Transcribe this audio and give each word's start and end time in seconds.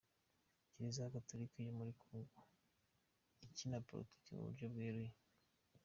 Kiliziya 0.71 1.13
Gatolika 1.15 1.57
yo 1.61 1.71
muri 1.79 1.91
Congo 2.03 2.39
ikina 3.45 3.77
politiki 3.89 4.29
mu 4.35 4.41
buryo 4.45 4.65
bweruye. 4.73 5.13